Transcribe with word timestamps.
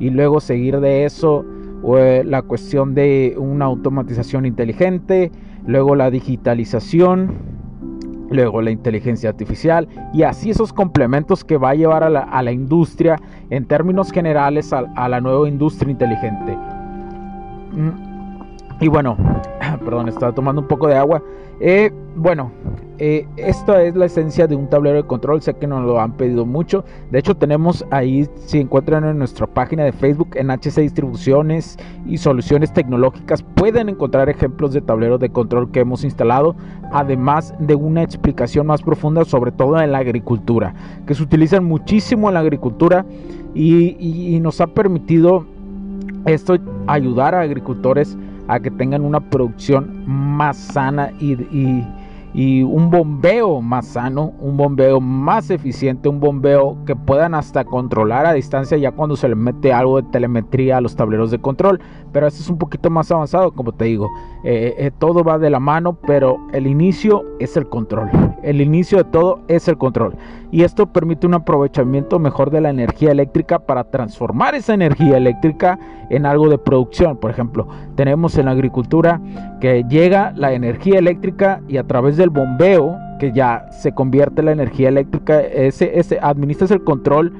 y 0.00 0.10
luego 0.10 0.40
seguir 0.40 0.80
de 0.80 1.04
eso 1.04 1.44
eh, 1.96 2.22
la 2.26 2.42
cuestión 2.42 2.94
de 2.94 3.36
una 3.38 3.66
automatización 3.66 4.44
inteligente, 4.44 5.30
luego 5.66 5.94
la 5.94 6.10
digitalización, 6.10 7.34
luego 8.30 8.62
la 8.62 8.70
inteligencia 8.70 9.30
artificial 9.30 9.88
y 10.12 10.22
así 10.22 10.50
esos 10.50 10.72
complementos 10.72 11.44
que 11.44 11.56
va 11.56 11.70
a 11.70 11.74
llevar 11.74 12.04
a 12.04 12.10
la, 12.42 12.52
industria 12.52 13.16
en 13.50 13.64
términos 13.66 14.12
generales 14.12 14.72
a, 14.72 15.08
la 15.08 15.20
nueva 15.20 15.48
industria 15.48 15.90
inteligente. 15.90 16.56
Mm. 17.72 18.10
Y 18.80 18.88
bueno, 18.88 19.16
perdón, 19.84 20.08
estaba 20.08 20.32
tomando 20.32 20.62
un 20.62 20.68
poco 20.68 20.86
de 20.86 20.96
agua. 20.96 21.22
Eh, 21.60 21.90
bueno, 22.16 22.52
eh, 23.02 23.26
esta 23.38 23.82
es 23.82 23.96
la 23.96 24.04
esencia 24.04 24.46
de 24.46 24.54
un 24.54 24.68
tablero 24.68 24.96
de 24.98 25.04
control. 25.04 25.40
Sé 25.40 25.54
que 25.54 25.66
nos 25.66 25.82
lo 25.86 25.98
han 25.98 26.12
pedido 26.12 26.44
mucho. 26.44 26.84
De 27.10 27.18
hecho, 27.18 27.34
tenemos 27.34 27.82
ahí, 27.90 28.28
si 28.36 28.60
encuentran 28.60 29.04
en 29.06 29.16
nuestra 29.16 29.46
página 29.46 29.84
de 29.84 29.92
Facebook, 29.92 30.28
en 30.34 30.50
HC 30.50 30.82
Distribuciones 30.82 31.78
y 32.06 32.18
Soluciones 32.18 32.74
Tecnológicas, 32.74 33.42
pueden 33.42 33.88
encontrar 33.88 34.28
ejemplos 34.28 34.74
de 34.74 34.82
tableros 34.82 35.18
de 35.18 35.30
control 35.30 35.70
que 35.70 35.80
hemos 35.80 36.04
instalado, 36.04 36.54
además 36.92 37.54
de 37.58 37.74
una 37.74 38.02
explicación 38.02 38.66
más 38.66 38.82
profunda, 38.82 39.24
sobre 39.24 39.50
todo 39.50 39.80
en 39.80 39.92
la 39.92 39.98
agricultura, 39.98 40.74
que 41.06 41.14
se 41.14 41.22
utilizan 41.22 41.64
muchísimo 41.64 42.28
en 42.28 42.34
la 42.34 42.40
agricultura 42.40 43.06
y, 43.54 44.38
nos 44.42 44.60
ha 44.60 44.66
permitido 44.66 45.46
esto 46.26 46.58
ayudar 46.86 47.34
a 47.34 47.40
agricultores 47.40 48.16
a 48.46 48.60
que 48.60 48.70
tengan 48.70 49.06
una 49.06 49.20
producción 49.20 50.04
más 50.06 50.56
sana 50.58 51.12
y 51.18 51.32
y 51.32 51.84
un 52.34 52.90
bombeo 52.90 53.60
más 53.60 53.86
sano, 53.86 54.32
un 54.38 54.56
bombeo 54.56 55.00
más 55.00 55.50
eficiente, 55.50 56.08
un 56.08 56.20
bombeo 56.20 56.76
que 56.86 56.94
puedan 56.94 57.34
hasta 57.34 57.64
controlar 57.64 58.26
a 58.26 58.32
distancia 58.32 58.76
ya 58.78 58.92
cuando 58.92 59.16
se 59.16 59.28
le 59.28 59.34
mete 59.34 59.72
algo 59.72 60.00
de 60.00 60.08
telemetría 60.10 60.76
a 60.76 60.80
los 60.80 60.94
tableros 60.94 61.30
de 61.30 61.40
control. 61.40 61.80
Pero 62.12 62.26
esto 62.26 62.42
es 62.42 62.48
un 62.48 62.58
poquito 62.58 62.90
más 62.90 63.10
avanzado, 63.10 63.52
como 63.52 63.72
te 63.72 63.86
digo. 63.86 64.08
Eh, 64.42 64.74
eh, 64.78 64.90
todo 64.98 65.22
va 65.22 65.38
de 65.38 65.50
la 65.50 65.60
mano, 65.60 65.96
pero 66.06 66.38
el 66.52 66.66
inicio 66.66 67.24
es 67.38 67.56
el 67.56 67.68
control. 67.68 68.10
El 68.42 68.60
inicio 68.60 68.98
de 68.98 69.04
todo 69.04 69.40
es 69.48 69.68
el 69.68 69.76
control. 69.78 70.16
Y 70.50 70.62
esto 70.62 70.86
permite 70.86 71.26
un 71.26 71.34
aprovechamiento 71.34 72.18
mejor 72.18 72.50
de 72.50 72.60
la 72.60 72.70
energía 72.70 73.12
eléctrica 73.12 73.60
para 73.60 73.84
transformar 73.84 74.54
esa 74.54 74.74
energía 74.74 75.16
eléctrica 75.16 75.78
en 76.08 76.26
algo 76.26 76.48
de 76.48 76.58
producción. 76.58 77.16
Por 77.16 77.30
ejemplo, 77.30 77.68
tenemos 77.94 78.36
en 78.36 78.46
la 78.46 78.52
agricultura 78.52 79.20
que 79.60 79.84
llega 79.88 80.32
la 80.34 80.52
energía 80.52 80.98
eléctrica 80.98 81.60
y 81.68 81.76
a 81.76 81.84
través 81.84 82.16
del 82.16 82.30
bombeo, 82.30 82.96
que 83.18 83.32
ya 83.32 83.70
se 83.70 83.92
convierte 83.92 84.42
la 84.42 84.52
energía 84.52 84.88
eléctrica, 84.88 85.40
ese, 85.40 85.98
ese 85.98 86.18
administras 86.20 86.70
el 86.70 86.82
control 86.82 87.32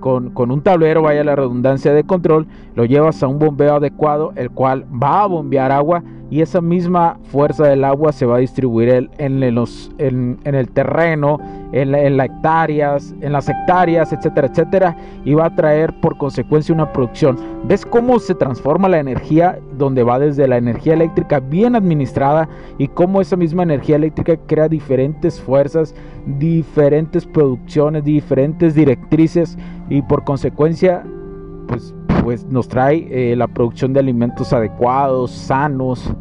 con, 0.00 0.30
con, 0.30 0.50
un 0.50 0.62
tablero, 0.62 1.02
vaya 1.02 1.22
la 1.22 1.36
redundancia 1.36 1.92
de 1.92 2.04
control, 2.04 2.46
lo 2.74 2.84
llevas 2.84 3.22
a 3.22 3.28
un 3.28 3.38
bombeo 3.38 3.76
adecuado, 3.76 4.32
el 4.36 4.50
cual 4.50 4.84
va 4.90 5.22
a 5.22 5.26
bombear 5.26 5.70
agua 5.70 6.02
y 6.30 6.42
esa 6.42 6.60
misma 6.60 7.18
fuerza 7.24 7.66
del 7.66 7.84
agua 7.84 8.12
se 8.12 8.24
va 8.24 8.36
a 8.36 8.38
distribuir 8.38 9.10
en, 9.18 9.54
los, 9.54 9.90
en, 9.98 10.38
el 10.44 10.68
terreno, 10.70 11.38
en, 11.72 12.16
las 12.16 12.26
hectáreas, 12.26 13.14
en 13.20 13.32
las 13.32 13.48
hectáreas, 13.48 14.12
etcétera, 14.12 14.46
etcétera, 14.46 14.96
y 15.24 15.34
va 15.34 15.46
a 15.46 15.54
traer 15.54 15.92
por 16.00 16.16
consecuencia 16.16 16.72
una 16.72 16.92
producción. 16.92 17.36
¿Ves 17.64 17.84
cómo 17.84 18.20
se 18.20 18.36
transforma 18.36 18.88
la 18.88 19.00
energía 19.00 19.58
donde 19.80 20.04
va 20.04 20.20
desde 20.20 20.46
la 20.46 20.56
energía 20.56 20.94
eléctrica 20.94 21.40
bien 21.40 21.74
administrada 21.74 22.48
y 22.78 22.86
cómo 22.86 23.20
esa 23.20 23.34
misma 23.36 23.64
energía 23.64 23.96
eléctrica 23.96 24.36
crea 24.46 24.68
diferentes 24.68 25.40
fuerzas, 25.40 25.94
diferentes 26.38 27.26
producciones, 27.26 28.04
diferentes 28.04 28.76
directrices 28.76 29.58
y 29.88 30.02
por 30.02 30.22
consecuencia 30.22 31.04
pues 31.66 31.94
pues 32.22 32.44
nos 32.44 32.68
trae 32.68 33.08
eh, 33.10 33.34
la 33.34 33.48
producción 33.48 33.92
de 33.92 34.00
alimentos 34.00 34.52
adecuados, 34.52 35.30
sanos, 35.30 36.12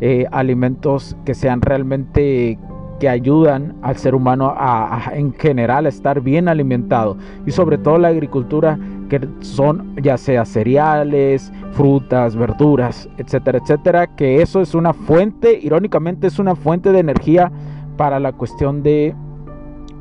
eh, 0.00 0.26
alimentos 0.30 1.16
que 1.24 1.34
sean 1.34 1.60
realmente 1.60 2.58
que 2.98 3.08
ayudan 3.08 3.76
al 3.82 3.96
ser 3.96 4.14
humano 4.14 4.54
a, 4.56 5.12
en 5.14 5.32
general 5.34 5.86
a 5.86 5.88
estar 5.88 6.20
bien 6.20 6.48
alimentado. 6.48 7.16
Y 7.46 7.52
sobre 7.52 7.78
todo 7.78 7.98
la 7.98 8.08
agricultura 8.08 8.78
que 9.08 9.26
son 9.40 9.94
ya 10.02 10.16
sea 10.18 10.44
cereales, 10.44 11.52
frutas, 11.72 12.36
verduras, 12.36 13.08
etcétera, 13.16 13.58
etcétera, 13.58 14.06
que 14.16 14.42
eso 14.42 14.60
es 14.60 14.74
una 14.74 14.92
fuente, 14.92 15.58
irónicamente 15.62 16.26
es 16.26 16.38
una 16.38 16.54
fuente 16.54 16.92
de 16.92 16.98
energía 16.98 17.50
para 17.96 18.20
la 18.20 18.32
cuestión 18.32 18.82
de, 18.82 19.14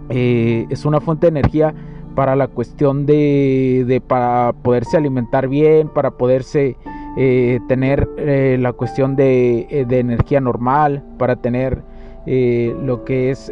eh, 0.09 0.66
es 0.69 0.85
una 0.85 1.00
fuente 1.00 1.28
de 1.28 1.40
energía 1.40 1.74
para 2.18 2.35
la 2.35 2.47
cuestión 2.47 3.06
de, 3.06 4.02
para 4.08 4.52
poderse 4.64 4.97
alimentar 4.97 5.47
bien, 5.47 5.88
para 5.88 6.09
poderse 6.09 6.75
eh, 7.16 7.59
tener 7.68 8.09
eh, 8.18 8.58
la 8.59 8.74
cuestión 8.74 9.16
eh, 9.19 9.85
de, 9.88 10.00
energía 10.00 10.41
normal, 10.41 11.03
para 11.19 11.35
tener 11.35 11.84
lo 12.28 13.06
que 13.06 13.32
es, 13.32 13.52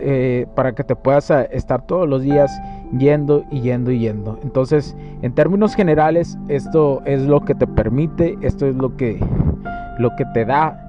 para 0.54 0.74
que 0.76 0.84
te 0.84 0.96
puedas 0.96 1.32
estar 1.52 1.82
todos 1.84 2.10
los 2.10 2.22
días 2.22 2.52
yendo 2.98 3.46
y 3.50 3.62
yendo 3.62 3.92
y 3.92 4.00
yendo. 4.00 4.38
Entonces, 4.44 4.96
en 5.22 5.34
términos 5.34 5.76
generales, 5.76 6.38
esto 6.50 7.02
es 7.06 7.22
lo 7.22 7.42
que 7.42 7.56
te 7.56 7.68
permite, 7.68 8.38
esto 8.42 8.68
es 8.68 8.76
lo 8.76 8.98
que, 8.98 9.20
lo 9.98 10.16
que 10.18 10.26
te 10.34 10.44
da 10.44 10.82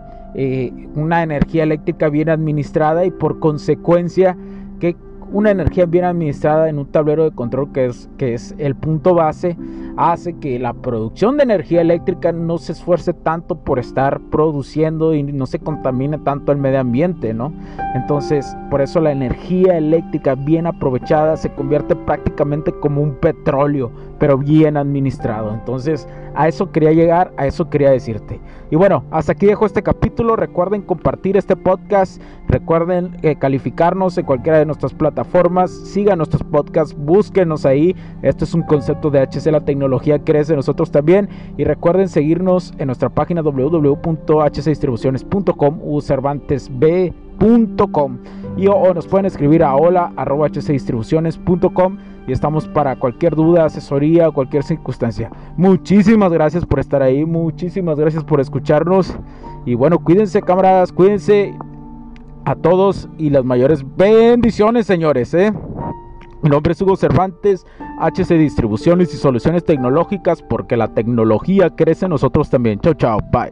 una 0.95 1.23
energía 1.23 1.63
eléctrica 1.63 2.09
bien 2.09 2.29
administrada 2.29 3.07
y 3.07 3.11
por 3.11 3.39
consecuencia 3.39 4.37
que 4.81 4.97
una 5.32 5.50
energía 5.50 5.87
bien 5.87 6.04
administrada 6.04 6.69
en 6.69 6.78
un 6.78 6.87
tablero 6.87 7.25
de 7.25 7.34
control 7.34 7.72
que 7.72 7.87
es, 7.87 8.09
que 8.16 8.34
es 8.34 8.54
el 8.59 8.75
punto 8.75 9.14
base 9.14 9.56
hace 9.97 10.34
que 10.34 10.59
la 10.59 10.75
producción 10.75 11.37
de 11.37 11.44
energía 11.44 11.81
eléctrica 11.81 12.31
no 12.32 12.59
se 12.59 12.72
esfuerce 12.72 13.12
tanto 13.14 13.56
por 13.56 13.78
estar 13.78 14.20
produciendo 14.31 15.14
y 15.14 15.22
no 15.22 15.47
se 15.47 15.59
contamine 15.59 16.19
tanto 16.19 16.53
el 16.53 16.59
medio 16.59 16.81
ambiente, 16.81 17.32
¿no? 17.32 17.53
Entonces, 17.94 18.56
por 18.70 18.82
eso 18.82 19.00
la 19.00 19.12
energía 19.12 19.78
eléctrica 19.78 20.34
bien 20.34 20.66
aprovechada 20.66 21.37
se 21.37 21.50
convierte 21.50 21.97
prácticamente 21.97 22.72
como 22.72 23.00
un 23.00 23.14
petróleo, 23.14 23.91
pero 24.19 24.37
bien 24.37 24.76
administrado. 24.76 25.54
Entonces, 25.54 26.06
a 26.34 26.48
eso 26.48 26.70
quería 26.70 26.93
llegar, 26.93 27.32
a 27.38 27.47
eso 27.47 27.70
quería 27.70 27.91
decirte. 27.91 28.38
Y 28.70 28.76
bueno, 28.76 29.04
hasta 29.10 29.32
aquí 29.32 29.47
dejo 29.47 29.64
este 29.64 29.82
capítulo. 29.82 30.37
Recuerden 30.37 30.82
compartir 30.82 31.37
este 31.37 31.56
podcast, 31.56 32.20
recuerden 32.49 33.17
eh, 33.23 33.37
calificarnos 33.37 34.19
en 34.19 34.27
cualquiera 34.27 34.59
de 34.59 34.67
nuestras 34.67 34.93
plataformas, 34.95 35.71
sigan 35.71 36.19
nuestros 36.19 36.43
podcasts, 36.45 36.97
búsquenos 36.97 37.67
ahí. 37.67 37.97
Esto 38.23 38.45
es 38.45 38.55
un 38.55 38.62
concepto 38.62 39.11
de 39.11 39.21
HC 39.21 39.53
La 39.53 39.65
Tecnología 39.65 40.19
Crece 40.19 40.56
nosotros 40.56 40.91
también. 40.91 41.29
Y 41.56 41.62
recuerden 41.65 42.09
seguirnos 42.09 42.75
en 42.79 42.87
nuestra 42.87 43.09
página 43.09 43.43
www.hcdistribuciones.com 43.43 45.81
u 45.83 46.01
cervantesb.com 46.01 48.19
y 48.56 48.69
o, 48.69 48.95
nos 48.95 49.06
pueden 49.06 49.27
escribir 49.27 49.62
a 49.62 49.77
hola.hcdistribuciones.com 49.77 51.99
y 52.27 52.33
estamos 52.33 52.67
para 52.69 52.97
cualquier 52.97 53.37
duda, 53.37 53.67
asesoría 53.67 54.29
o 54.29 54.32
cualquier 54.32 54.65
circunstancia. 54.65 55.31
Muchísimas 55.56 56.32
gracias 56.32 56.67
por 56.67 56.81
estar 56.81 57.03
ahí, 57.03 57.25
muchísimas 57.25 58.00
gracias 58.00 58.25
por 58.25 58.41
escucharnos 58.41 59.17
y 59.65 59.75
bueno, 59.75 59.99
cuídense 59.99 60.43
camaradas, 60.43 60.93
cuídense 60.93 61.55
a 62.46 62.54
todos 62.54 63.08
y 63.19 63.31
las 63.31 63.44
mayores 63.44 63.84
bendiciones, 63.96 64.87
señores, 64.87 65.34
¿eh? 65.34 65.52
Mi 66.43 66.48
nombre 66.48 66.75
es 66.75 66.81
Hugo 66.81 66.96
Cervantes, 66.96 67.66
HC 68.00 68.38
Distribuciones 68.38 69.12
y 69.12 69.16
Soluciones 69.16 69.64
Tecnológicas, 69.64 70.43
porque 70.43 70.76
la 70.76 70.94
tecnología 70.94 71.70
crece 71.70 72.06
nosotros 72.06 72.48
también. 72.48 72.78
Chao, 72.78 72.94
chao, 72.94 73.19
bye. 73.32 73.50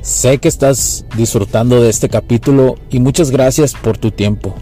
Sé 0.00 0.38
que 0.38 0.48
estás 0.48 1.06
disfrutando 1.16 1.80
de 1.80 1.90
este 1.90 2.08
capítulo 2.08 2.74
y 2.90 2.98
muchas 2.98 3.30
gracias 3.30 3.74
por 3.74 3.98
tu 3.98 4.10
tiempo. 4.10 4.52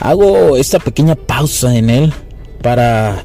Hago 0.00 0.58
esta 0.58 0.78
pequeña 0.78 1.14
pausa 1.14 1.74
en 1.74 1.88
él 1.88 2.12
para 2.60 3.24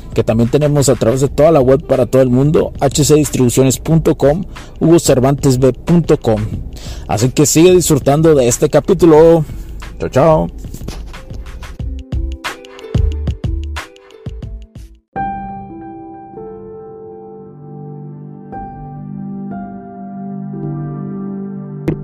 que 0.13 0.23
también 0.23 0.49
tenemos 0.49 0.89
a 0.89 0.95
través 0.95 1.21
de 1.21 1.27
toda 1.27 1.51
la 1.51 1.61
web 1.61 1.85
para 1.85 2.05
todo 2.05 2.21
el 2.21 2.29
mundo, 2.29 2.73
hcdistribuciones.com, 2.79 4.43
hugocervantesb.com. 4.79 6.41
Así 7.07 7.29
que 7.29 7.45
sigue 7.45 7.71
disfrutando 7.71 8.35
de 8.35 8.47
este 8.47 8.69
capítulo. 8.69 9.45
Chao, 9.99 10.09
chao. 10.09 10.47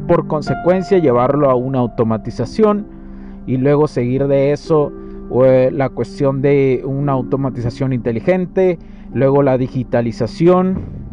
Por 0.08 0.28
consecuencia, 0.28 1.00
llevarlo 1.00 1.50
a 1.50 1.56
una 1.56 1.80
automatización 1.80 2.88
y 3.46 3.58
luego 3.58 3.88
seguir 3.88 4.28
de 4.28 4.54
eso 4.54 4.92
eh, 5.46 5.72
la 5.72 5.90
cuestión 5.90 6.42
de 6.42 6.82
una 6.86 7.14
automatización 7.14 7.94
inteligente, 7.94 8.80
luego 9.14 9.44
la 9.44 9.58
digitalización, 9.58 11.08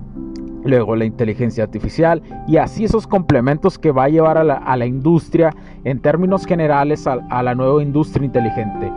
luego 0.65 0.97
la 0.97 1.05
inteligencia 1.05 1.65
artificial 1.65 2.23
y 2.49 2.57
así 2.57 2.85
esos 2.85 3.07
complementos 3.07 3.79
que 3.79 3.93
va 3.93 4.05
a 4.05 4.09
llevar 4.09 4.39
a 4.39 4.45
la, 4.45 4.87
industria 4.87 5.51
en 5.85 6.01
términos 6.01 6.47
generales 6.47 7.07
a, 7.07 7.43
la 7.43 7.55
nueva 7.55 7.83
industria 7.83 8.25
inteligente. 8.25 8.91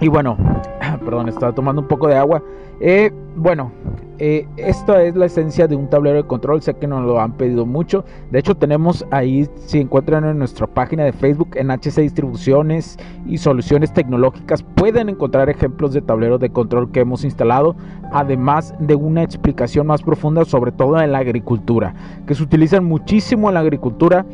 Y 0.00 0.08
bueno, 0.08 0.36
perdón, 1.04 1.28
estaba 1.28 1.52
tomando 1.52 1.82
un 1.82 1.88
poco 1.88 2.08
de 2.08 2.16
agua. 2.16 2.42
Eh, 2.80 3.12
bueno, 3.36 3.70
eh, 4.18 4.46
esta 4.56 5.02
es 5.02 5.14
la 5.14 5.26
esencia 5.26 5.66
de 5.66 5.76
un 5.76 5.88
tablero 5.90 6.16
de 6.16 6.24
control. 6.24 6.62
Sé 6.62 6.74
que 6.74 6.86
nos 6.86 7.04
lo 7.04 7.20
han 7.20 7.32
pedido 7.32 7.66
mucho. 7.66 8.04
De 8.30 8.38
hecho, 8.38 8.54
tenemos 8.54 9.06
ahí, 9.10 9.46
si 9.56 9.78
encuentran 9.78 10.24
en 10.24 10.38
nuestra 10.38 10.66
página 10.66 11.04
de 11.04 11.12
Facebook, 11.12 11.50
en 11.54 11.70
HC 11.70 12.00
Distribuciones 12.00 12.98
y 13.26 13.36
Soluciones 13.36 13.92
Tecnológicas, 13.92 14.62
pueden 14.62 15.10
encontrar 15.10 15.50
ejemplos 15.50 15.92
de 15.92 16.00
tableros 16.00 16.40
de 16.40 16.50
control 16.50 16.90
que 16.90 17.00
hemos 17.00 17.24
instalado, 17.24 17.76
además 18.12 18.74
de 18.78 18.94
una 18.94 19.22
explicación 19.22 19.86
más 19.86 20.02
profunda, 20.02 20.46
sobre 20.46 20.72
todo 20.72 20.98
en 21.00 21.12
la 21.12 21.18
agricultura, 21.18 21.94
que 22.26 22.34
se 22.34 22.42
utilizan 22.42 22.84
muchísimo 22.84 23.48
en 23.48 23.54
la 23.54 23.60
agricultura 23.60 24.24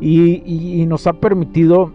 y, 0.00 0.84
nos 0.86 1.06
ha 1.08 1.14
permitido 1.14 1.90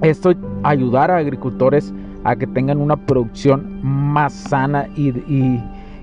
esto 0.00 0.32
ayudar 0.62 1.10
a 1.10 1.18
agricultores 1.18 1.92
a 2.28 2.36
que 2.36 2.46
tengan 2.46 2.78
una 2.78 2.96
producción 2.96 3.80
más 3.82 4.32
sana 4.32 4.88
y 4.96 5.12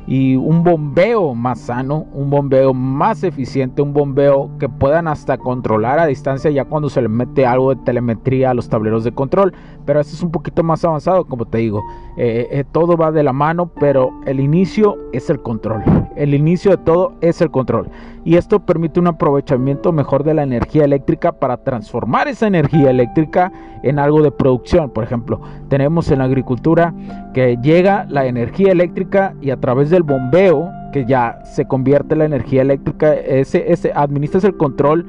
y 0.06 0.36
un 0.36 0.64
bombeo 0.64 1.34
más 1.34 1.60
sano, 1.62 2.06
un 2.14 2.30
bombeo 2.30 2.74
más 2.74 3.24
eficiente, 3.24 3.82
un 3.82 3.94
bombeo 3.94 4.50
que 4.60 4.68
puedan 4.68 5.08
hasta 5.08 5.38
controlar 5.38 6.00
a 6.00 6.06
distancia 6.06 6.52
ya 6.52 6.66
cuando 6.66 6.90
se 6.90 7.02
le 7.02 7.08
mete 7.08 7.46
algo 7.46 7.74
de 7.74 7.82
telemetría 7.84 8.52
a 8.52 8.54
los 8.54 8.68
tableros 8.68 9.04
de 9.04 9.14
control. 9.14 9.54
Pero 9.86 10.00
esto 10.00 10.16
es 10.16 10.24
un 10.24 10.32
poquito 10.32 10.64
más 10.64 10.84
avanzado, 10.84 11.26
como 11.26 11.46
te 11.46 11.60
digo. 11.60 11.82
Eh, 12.18 12.48
eh, 12.52 12.64
todo 12.72 12.98
va 12.98 13.12
de 13.12 13.24
la 13.24 13.34
mano, 13.34 13.72
pero 13.80 14.12
el 14.26 14.40
inicio 14.40 14.98
es 15.14 15.30
el 15.30 15.42
control. 15.42 15.84
El 16.16 16.34
inicio 16.34 16.72
de 16.72 16.78
todo 16.78 17.14
es 17.22 17.42
el 17.42 17.52
control. 17.52 17.90
Y 18.26 18.36
esto 18.36 18.60
permite 18.60 19.00
un 19.00 19.08
aprovechamiento 19.08 19.92
mejor 19.92 20.24
de 20.24 20.34
la 20.34 20.44
energía 20.44 20.86
eléctrica 20.86 21.34
para 21.34 21.58
transformar 21.58 22.28
esa 22.28 22.48
energía 22.48 22.90
eléctrica 22.90 23.52
en 23.84 24.00
algo 24.00 24.22
de 24.22 24.32
producción. 24.32 24.90
Por 24.90 25.04
ejemplo, 25.04 25.42
tenemos 25.68 26.10
en 26.10 26.20
la 26.20 26.26
agricultura 26.26 26.94
que 27.34 27.58
llega 27.62 28.06
la 28.10 28.26
energía 28.26 28.72
eléctrica 28.72 29.34
y 29.42 29.50
a 29.50 29.58
través 29.58 29.90
del 29.90 30.04
bombeo, 30.04 30.70
que 30.94 31.06
ya 31.06 31.42
se 31.44 31.66
convierte 31.66 32.16
la 32.16 32.26
energía 32.26 32.62
eléctrica, 32.62 33.14
ese, 33.14 33.72
ese 33.72 33.92
administras 33.94 34.44
el 34.44 34.56
control 34.56 35.06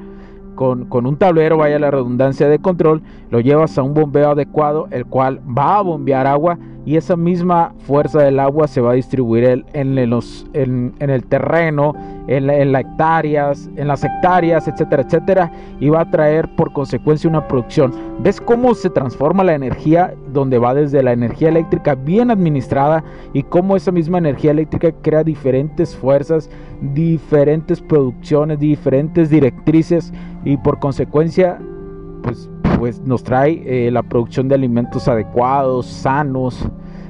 con, 0.55 0.85
con, 0.85 1.05
un 1.05 1.17
tablero, 1.17 1.57
vaya 1.57 1.79
la 1.79 1.91
redundancia 1.91 2.47
de 2.47 2.59
control, 2.59 3.01
lo 3.29 3.39
llevas 3.39 3.77
a 3.77 3.83
un 3.83 3.93
bombeo 3.93 4.31
adecuado, 4.31 4.87
el 4.91 5.05
cual 5.05 5.41
va 5.45 5.77
a 5.77 5.81
bombear 5.81 6.27
agua 6.27 6.57
y 6.85 6.97
esa 6.97 7.15
misma 7.15 7.73
fuerza 7.79 8.21
del 8.21 8.39
agua 8.39 8.67
se 8.67 8.79
va 8.79 8.91
a 8.91 8.95
distribuir 8.95 9.65
en, 9.73 9.97
el 9.97 11.23
terreno, 11.25 11.93
en, 12.27 12.75
hectáreas, 12.75 13.69
en 13.75 13.87
las 13.87 14.03
hectáreas, 14.03 14.67
etcétera, 14.67 15.03
etcétera, 15.03 15.51
y 15.79 15.89
va 15.89 16.01
a 16.01 16.11
traer 16.11 16.55
por 16.55 16.71
consecuencia 16.73 17.29
una 17.29 17.47
producción. 17.47 17.91
¿Ves 18.19 18.39
cómo 18.39 18.75
se 18.75 18.91
transforma 18.91 19.43
la 19.43 19.55
energía 19.55 20.13
donde 20.31 20.59
va 20.59 20.75
desde 20.75 21.01
la 21.01 21.13
energía 21.13 21.49
eléctrica 21.49 21.95
bien 21.95 22.29
administrada 22.29 23.03
y 23.33 23.41
cómo 23.43 23.75
esa 23.75 23.91
misma 23.91 24.19
energía 24.19 24.51
eléctrica 24.51 24.91
crea 25.01 25.23
diferentes 25.23 25.95
fuerzas, 25.95 26.49
diferentes 26.93 27.81
producciones, 27.81 28.59
diferentes 28.59 29.29
directrices 29.29 30.13
y 30.43 30.57
por 30.57 30.79
consecuencia 30.79 31.59
pues 32.21 32.49
pues 32.77 33.01
nos 33.01 33.23
trae 33.23 33.63
eh, 33.65 33.91
la 33.91 34.03
producción 34.03 34.47
de 34.47 34.55
alimentos 34.55 35.07
adecuados, 35.07 35.85
sanos, 35.85 36.67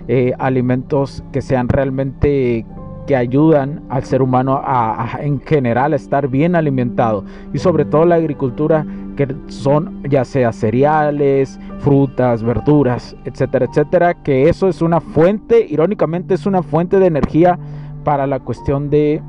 eh, 0.07 0.33
alimentos 0.37 1.23
que 1.31 1.41
sean 1.41 1.67
realmente 1.69 2.65
que 3.07 3.15
ayudan 3.15 3.83
al 3.89 4.03
ser 4.03 4.21
humano 4.21 4.59
a, 4.63 5.19
en 5.21 5.39
general 5.41 5.93
a 5.93 5.95
estar 5.95 6.27
bien 6.27 6.55
alimentado. 6.55 7.23
Y 7.53 7.59
sobre 7.59 7.85
todo 7.85 8.05
la 8.05 8.15
agricultura 8.15 8.85
que 9.15 9.33
son 9.47 10.03
ya 10.09 10.25
sea 10.25 10.51
cereales, 10.51 11.59
frutas, 11.79 12.43
verduras, 12.43 13.15
etcétera, 13.25 13.65
etcétera, 13.65 14.13
que 14.23 14.49
eso 14.49 14.67
es 14.67 14.81
una 14.81 14.99
fuente, 14.99 15.65
irónicamente 15.69 16.33
es 16.33 16.45
una 16.45 16.63
fuente 16.63 16.99
de 16.99 17.07
energía 17.07 17.57
para 18.03 18.27
la 18.27 18.39
cuestión 18.39 18.89
de, 18.89 19.21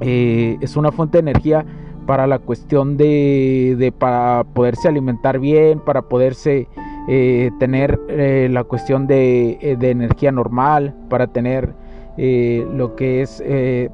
eh, 0.00 0.56
es 0.60 0.76
una 0.76 0.90
fuente 0.90 1.18
de 1.18 1.30
energía 1.30 1.64
para 2.08 2.26
la 2.26 2.38
cuestión 2.38 2.96
de, 2.96 3.92
para 3.98 4.42
poderse 4.54 4.88
alimentar 4.88 5.38
bien, 5.38 5.78
para 5.78 6.00
poderse 6.00 6.66
eh, 7.06 7.50
tener 7.58 8.00
eh, 8.08 8.48
la 8.50 8.64
cuestión 8.64 9.06
eh, 9.10 9.76
de, 9.78 9.90
energía 9.90 10.32
normal, 10.32 10.94
para 11.10 11.26
tener 11.26 11.74
lo 12.16 12.96
que 12.96 13.20
es, 13.20 13.44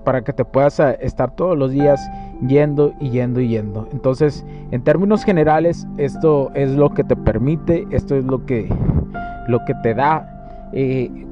para 0.05 0.23
que 0.23 0.33
te 0.33 0.45
puedas 0.47 0.81
estar 1.01 1.35
todos 1.35 1.59
los 1.59 1.73
días 1.73 2.01
yendo 2.47 2.95
y 3.01 3.11
yendo 3.11 3.41
y 3.41 3.49
yendo. 3.49 3.89
Entonces, 3.93 4.47
en 4.71 4.83
términos 4.83 5.25
generales, 5.25 5.87
esto 5.99 6.53
es 6.55 6.71
lo 6.71 6.95
que 6.95 7.03
te 7.05 7.17
permite, 7.17 7.85
esto 7.91 8.15
es 8.15 8.25
lo 8.25 8.47
que, 8.47 8.73
lo 9.49 9.59
que 9.67 9.75
te 9.83 9.93
da 9.93 10.31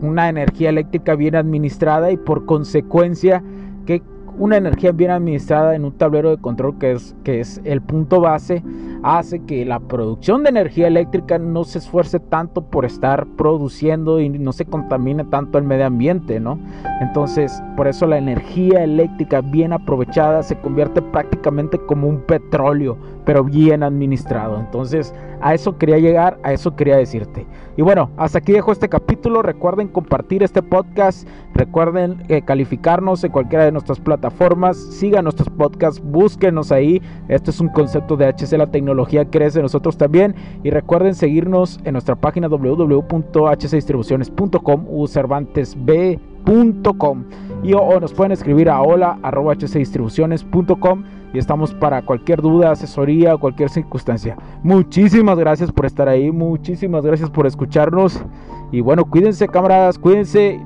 una 0.02 0.28
energía 0.28 0.68
eléctrica 0.68 1.14
bien 1.14 1.36
administrada 1.36 2.10
y 2.10 2.16
por 2.18 2.44
consecuencia 2.44 3.42
que 3.86 4.02
una 4.38 4.56
energía 4.56 4.92
bien 4.92 5.10
administrada 5.10 5.74
en 5.74 5.84
un 5.84 5.92
tablero 5.92 6.30
de 6.30 6.38
control 6.38 6.78
que 6.78 6.92
es, 6.92 7.14
que 7.24 7.40
es 7.40 7.60
el 7.64 7.80
punto 7.82 8.20
base 8.20 8.62
hace 9.02 9.40
que 9.40 9.64
la 9.64 9.80
producción 9.80 10.42
de 10.42 10.50
energía 10.50 10.86
eléctrica 10.86 11.38
no 11.38 11.64
se 11.64 11.78
esfuerce 11.78 12.20
tanto 12.20 12.62
por 12.62 12.84
estar 12.84 13.26
produciendo 13.36 14.20
y 14.20 14.28
no 14.28 14.52
se 14.52 14.64
contamine 14.64 15.24
tanto 15.24 15.58
el 15.58 15.64
medio 15.64 15.86
ambiente, 15.86 16.38
¿no? 16.38 16.58
Entonces, 17.00 17.62
por 17.76 17.88
eso 17.88 18.06
la 18.06 18.18
energía 18.18 18.84
eléctrica 18.84 19.40
bien 19.40 19.72
aprovechada 19.72 20.42
se 20.42 20.56
convierte 20.56 21.02
prácticamente 21.02 21.78
como 21.78 22.08
un 22.08 22.20
petróleo, 22.20 22.96
pero 23.24 23.42
bien 23.44 23.82
administrado. 23.82 24.60
Entonces, 24.60 25.12
a 25.40 25.54
eso 25.54 25.76
quería 25.76 25.98
llegar, 25.98 26.38
a 26.44 26.52
eso 26.52 26.76
quería 26.76 26.96
decirte. 26.96 27.46
Y 27.76 27.82
bueno, 27.82 28.10
hasta 28.16 28.38
aquí 28.38 28.52
dejo 28.52 28.70
este 28.70 28.88
capítulo. 28.88 29.42
Recuerden 29.42 29.88
compartir 29.88 30.42
este 30.42 30.62
podcast, 30.62 31.26
recuerden 31.54 32.22
eh, 32.28 32.42
calificarnos 32.42 33.24
en 33.24 33.32
cualquiera 33.32 33.64
de 33.64 33.72
nuestras 33.72 33.98
plataformas, 33.98 34.76
sigan 34.76 35.24
nuestros 35.24 35.48
podcasts, 35.50 36.00
búsquenos 36.00 36.70
ahí. 36.70 37.02
Este 37.28 37.50
es 37.50 37.60
un 37.60 37.68
concepto 37.68 38.16
de 38.16 38.26
HC 38.26 38.52
La 38.58 38.70
Tecnología 38.70 38.91
Crece 39.30 39.62
nosotros 39.62 39.96
también. 39.96 40.34
Y 40.62 40.68
recuerden 40.70 41.14
seguirnos 41.14 41.80
en 41.84 41.92
nuestra 41.92 42.16
página 42.16 42.48
www.hcdistribuciones.com 42.48 44.86
o 44.90 45.06
cervantesb.com 45.06 47.24
y 47.62 47.74
o, 47.74 48.00
nos 48.00 48.12
pueden 48.12 48.32
escribir 48.32 48.68
a 48.68 48.82
hola.hcdistribuciones.com 48.82 51.04
y 51.32 51.38
estamos 51.38 51.72
para 51.74 52.02
cualquier 52.02 52.42
duda, 52.42 52.72
asesoría 52.72 53.34
o 53.34 53.40
cualquier 53.40 53.70
circunstancia. 53.70 54.36
Muchísimas 54.62 55.38
gracias 55.38 55.72
por 55.72 55.86
estar 55.86 56.06
ahí, 56.08 56.30
muchísimas 56.30 57.06
gracias 57.06 57.30
por 57.30 57.46
escucharnos 57.46 58.22
y 58.70 58.80
bueno, 58.80 59.04
cuídense 59.04 59.48
camaradas, 59.48 59.98
cuídense 59.98 60.60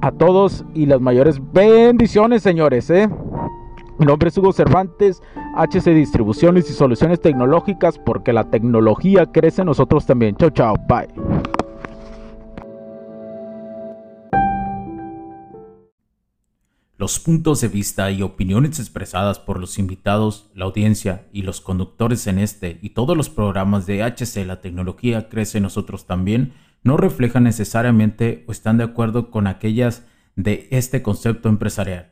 a 0.00 0.12
todos 0.12 0.64
y 0.74 0.86
las 0.86 1.00
mayores 1.00 1.40
bendiciones, 1.52 2.42
señores, 2.42 2.90
¿eh? 2.90 3.08
Mi 4.02 4.06
nombre 4.06 4.30
es 4.30 4.36
Hugo 4.36 4.52
Cervantes, 4.52 5.22
HC 5.54 5.94
Distribuciones 5.94 6.68
y 6.68 6.72
Soluciones 6.72 7.20
Tecnológicas, 7.20 8.00
porque 8.00 8.32
la 8.32 8.50
tecnología 8.50 9.26
crece 9.26 9.62
en 9.62 9.66
nosotros 9.66 10.06
también. 10.06 10.34
Chao, 10.34 10.50
chao, 10.50 10.74
bye. 10.88 11.06
Los 16.98 17.20
puntos 17.20 17.60
de 17.60 17.68
vista 17.68 18.10
y 18.10 18.22
opiniones 18.22 18.80
expresadas 18.80 19.38
por 19.38 19.60
los 19.60 19.78
invitados, 19.78 20.50
la 20.52 20.64
audiencia 20.64 21.28
y 21.32 21.42
los 21.42 21.60
conductores 21.60 22.26
en 22.26 22.40
este 22.40 22.80
y 22.82 22.90
todos 22.90 23.16
los 23.16 23.30
programas 23.30 23.86
de 23.86 24.02
HC 24.02 24.44
La 24.44 24.60
Tecnología 24.60 25.28
Crece 25.28 25.60
Nosotros 25.60 26.06
también 26.06 26.54
no 26.82 26.96
reflejan 26.96 27.44
necesariamente 27.44 28.44
o 28.48 28.50
están 28.50 28.78
de 28.78 28.84
acuerdo 28.84 29.30
con 29.30 29.46
aquellas 29.46 30.02
de 30.34 30.66
este 30.72 31.02
concepto 31.02 31.48
empresarial, 31.48 32.11